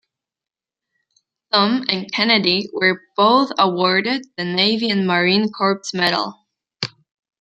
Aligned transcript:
Thom 1.51 1.83
and 1.87 2.11
Kennedy 2.11 2.67
were 2.73 3.03
both 3.15 3.51
awarded 3.59 4.25
the 4.35 4.43
Navy 4.43 4.89
and 4.89 5.05
Marine 5.05 5.51
Corps 5.51 5.83
Medal. 5.93 6.47